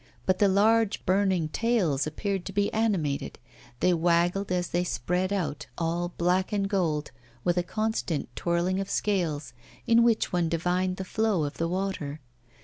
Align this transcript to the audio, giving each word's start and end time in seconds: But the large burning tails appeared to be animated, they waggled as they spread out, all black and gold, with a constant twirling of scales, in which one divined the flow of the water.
But 0.25 0.39
the 0.39 0.47
large 0.47 1.05
burning 1.05 1.49
tails 1.49 2.07
appeared 2.07 2.43
to 2.45 2.51
be 2.51 2.73
animated, 2.73 3.37
they 3.81 3.93
waggled 3.93 4.51
as 4.51 4.69
they 4.69 4.83
spread 4.83 5.31
out, 5.31 5.67
all 5.77 6.13
black 6.17 6.51
and 6.51 6.67
gold, 6.67 7.11
with 7.43 7.55
a 7.55 7.61
constant 7.61 8.27
twirling 8.35 8.79
of 8.79 8.89
scales, 8.89 9.53
in 9.85 10.01
which 10.01 10.33
one 10.33 10.49
divined 10.49 10.97
the 10.97 11.05
flow 11.05 11.43
of 11.43 11.57
the 11.59 11.67
water. 11.67 12.19